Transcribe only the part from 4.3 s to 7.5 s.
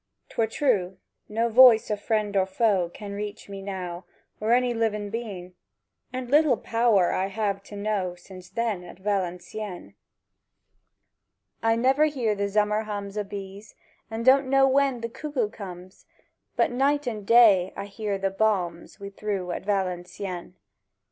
or any livèn beën; And little have I